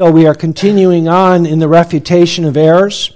[0.00, 3.12] So we are continuing on in the refutation of errors.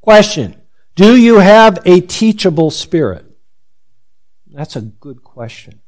[0.00, 0.54] Question
[0.94, 3.26] Do you have a teachable spirit?
[4.46, 5.80] That's a good question.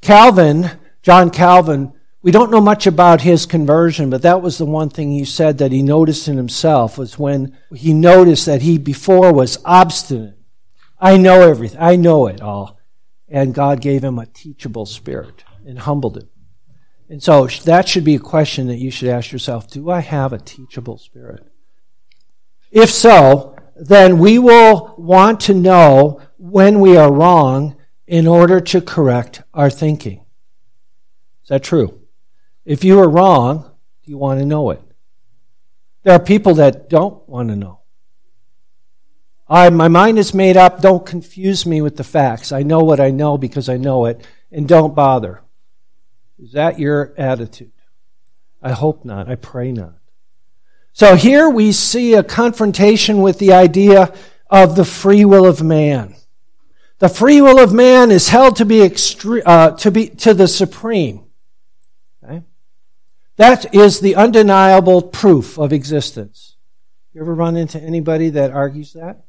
[0.00, 0.70] Calvin,
[1.02, 1.92] John Calvin,
[2.22, 5.58] we don't know much about his conversion, but that was the one thing he said
[5.58, 10.38] that he noticed in himself was when he noticed that he before was obstinate.
[10.98, 11.78] I know everything.
[11.78, 12.80] I know it all.
[13.28, 16.30] And God gave him a teachable spirit and humbled him.
[17.08, 19.70] And so that should be a question that you should ask yourself.
[19.70, 21.46] Do I have a teachable spirit?
[22.70, 27.76] If so, then we will want to know when we are wrong
[28.06, 30.24] in order to correct our thinking.
[31.44, 32.00] Is that true?
[32.64, 33.70] If you are wrong,
[34.04, 34.82] do you want to know it?
[36.02, 37.80] There are people that don't want to know.
[39.48, 40.82] I, my mind is made up.
[40.82, 42.52] Don't confuse me with the facts.
[42.52, 45.42] I know what I know because I know it, and don't bother.
[46.38, 47.72] Is that your attitude?
[48.62, 49.28] I hope not.
[49.28, 49.94] I pray not.
[50.92, 54.12] So here we see a confrontation with the idea
[54.50, 56.16] of the free will of man.
[56.98, 60.48] The free will of man is held to be, extre- uh, to, be to the
[60.48, 61.24] supreme.
[62.24, 62.42] Okay?
[63.36, 66.56] That is the undeniable proof of existence.
[67.14, 69.24] You ever run into anybody that argues that?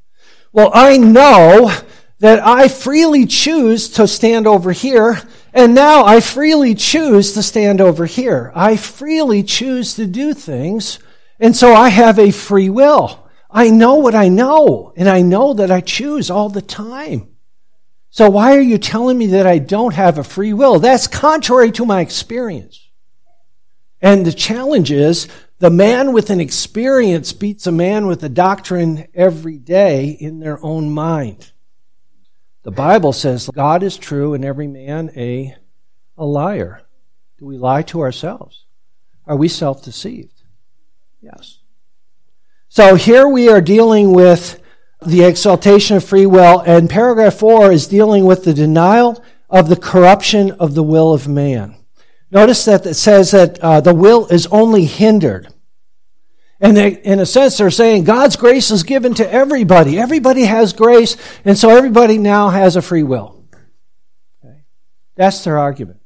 [0.51, 1.71] Well, I know
[2.19, 5.21] that I freely choose to stand over here,
[5.53, 8.51] and now I freely choose to stand over here.
[8.55, 10.99] I freely choose to do things,
[11.39, 13.27] and so I have a free will.
[13.49, 17.29] I know what I know, and I know that I choose all the time.
[18.11, 20.79] So why are you telling me that I don't have a free will?
[20.79, 22.87] That's contrary to my experience.
[24.01, 25.27] And the challenge is
[25.59, 30.63] the man with an experience beats a man with a doctrine every day in their
[30.63, 31.51] own mind.
[32.69, 35.55] The Bible says God is true and every man a,
[36.19, 36.83] a liar.
[37.39, 38.65] Do we lie to ourselves?
[39.25, 40.43] Are we self deceived?
[41.19, 41.61] Yes.
[42.67, 44.61] So here we are dealing with
[45.01, 49.19] the exaltation of free will, and paragraph 4 is dealing with the denial
[49.49, 51.75] of the corruption of the will of man.
[52.29, 55.51] Notice that it says that uh, the will is only hindered.
[56.61, 59.97] And they, in a sense, they're saying God's grace is given to everybody.
[59.97, 61.15] Everybody has grace,
[61.45, 63.45] and so everybody now has a free will.
[64.43, 64.63] Okay?
[65.15, 65.99] That's their argument.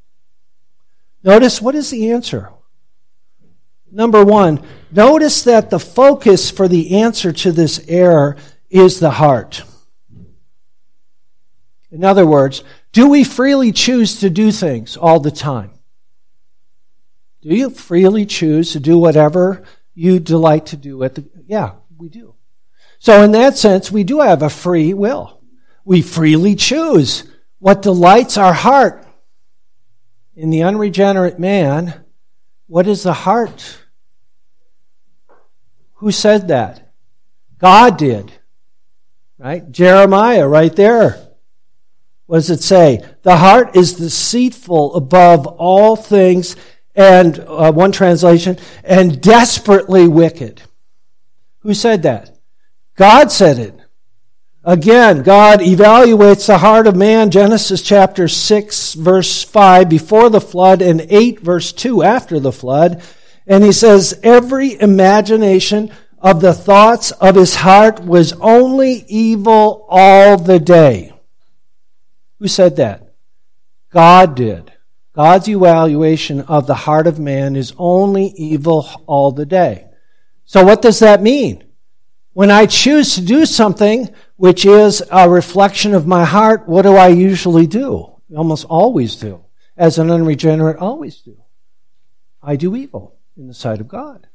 [1.24, 2.52] Notice what is the answer?
[3.92, 8.38] Number one, notice that the focus for the answer to this error
[8.70, 9.64] is the heart.
[11.92, 15.72] In other words, do we freely choose to do things all the time?
[17.42, 22.10] Do you freely choose to do whatever you delight to do at the yeah we
[22.10, 22.36] do.
[23.00, 25.42] So in that sense we do have a free will.
[25.86, 27.24] We freely choose
[27.60, 29.06] what delights our heart.
[30.36, 32.04] In the unregenerate man
[32.68, 33.78] what is the heart?
[35.96, 36.92] Who said that?
[37.60, 38.32] God did.
[39.38, 39.70] Right?
[39.72, 41.34] Jeremiah right there.
[42.26, 43.06] What does it say?
[43.22, 46.56] The heart is deceitful above all things
[46.96, 50.62] and uh, one translation, and desperately wicked.
[51.60, 52.38] Who said that?
[52.96, 53.80] God said it.
[54.66, 60.82] Again, God evaluates the heart of man, Genesis chapter 6, verse 5, before the flood,
[60.82, 63.04] and 8, verse 2, after the flood.
[63.46, 70.38] And he says, Every imagination of the thoughts of his heart was only evil all
[70.38, 71.12] the day.
[72.40, 73.14] Who said that?
[73.92, 74.73] God did.
[75.14, 79.86] God's evaluation of the heart of man is only evil all the day.
[80.46, 81.64] So what does that mean?
[82.34, 86.96] When I choose to do something which is a reflection of my heart, what do
[86.96, 88.12] I usually do?
[88.36, 89.46] Almost always do.
[89.78, 91.38] As an unregenerate, always do.
[92.42, 94.28] I do evil in the sight of God.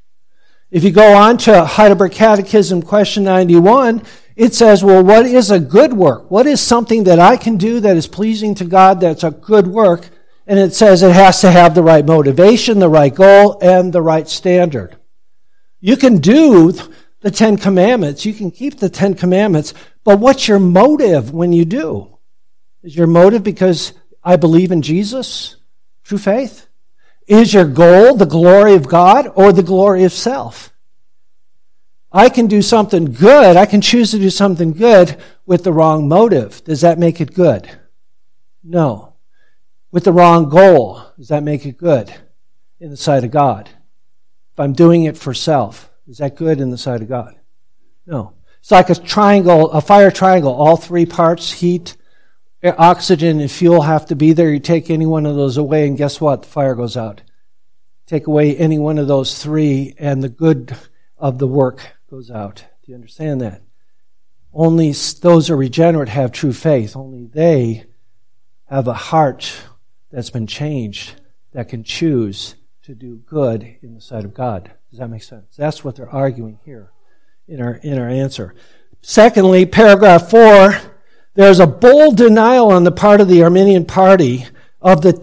[0.71, 4.03] If you go on to Heidelberg Catechism, question 91,
[4.35, 6.31] it says, well, what is a good work?
[6.31, 9.67] What is something that I can do that is pleasing to God that's a good
[9.67, 10.09] work?
[10.49, 14.01] And it says it has to have the right motivation, the right goal, and the
[14.01, 14.97] right standard.
[15.79, 16.73] You can do
[17.19, 21.65] the Ten Commandments, you can keep the Ten Commandments, but what's your motive when you
[21.65, 22.17] do?
[22.81, 23.93] Is your motive because
[24.23, 25.55] I believe in Jesus?
[26.03, 26.67] True faith?
[27.27, 30.73] Is your goal the glory of God or the glory of self?
[32.11, 35.15] I can do something good, I can choose to do something good
[35.45, 36.63] with the wrong motive.
[36.63, 37.69] Does that make it good?
[38.63, 39.08] No
[39.91, 42.13] with the wrong goal, does that make it good
[42.79, 43.69] in the sight of God?
[44.53, 47.35] If I'm doing it for self, is that good in the sight of God?
[48.05, 48.33] No.
[48.59, 50.53] It's like a triangle, a fire triangle.
[50.53, 51.95] All three parts, heat,
[52.63, 54.51] oxygen, and fuel have to be there.
[54.51, 56.41] You take any one of those away, and guess what?
[56.41, 57.21] The fire goes out.
[58.05, 60.75] take away any one of those three, and the good
[61.17, 62.65] of the work goes out.
[62.83, 63.61] Do you understand that?
[64.51, 64.91] Only
[65.21, 66.95] those who are regenerate have true faith.
[66.95, 67.85] Only they
[68.65, 69.55] have a heart
[70.11, 71.13] that's been changed
[71.53, 74.71] that can choose to do good in the sight of God.
[74.89, 75.55] Does that make sense?
[75.55, 76.91] That's what they're arguing here
[77.47, 78.55] in our, in our answer.
[79.01, 80.75] Secondly, paragraph four,
[81.35, 84.45] there's a bold denial on the part of the Arminian party
[84.81, 85.13] of the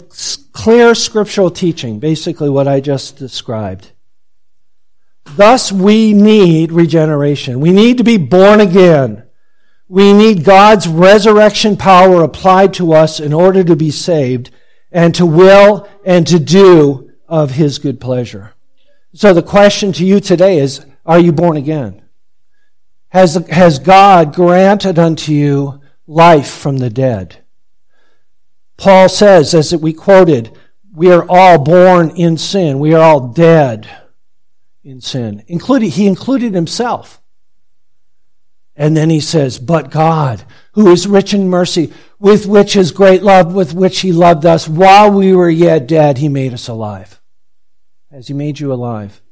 [0.52, 3.92] clear scriptural teaching, basically what I just described.
[5.34, 7.60] Thus, we need regeneration.
[7.60, 9.24] We need to be born again.
[9.88, 14.50] We need God's resurrection power applied to us in order to be saved
[14.96, 18.54] and to will and to do of His good pleasure.
[19.12, 22.02] So the question to you today is, are you born again?
[23.08, 27.44] Has, has God granted unto you life from the dead?
[28.78, 30.56] Paul says, as we quoted,
[30.94, 32.78] we are all born in sin.
[32.78, 33.86] We are all dead
[34.82, 35.44] in sin.
[35.46, 37.20] Including, he included himself.
[38.76, 43.22] And then he says, But God, who is rich in mercy, with which his great
[43.22, 47.20] love, with which he loved us, while we were yet dead, he made us alive.
[48.10, 49.22] Has he made you alive?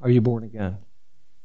[0.00, 0.78] Are you born again?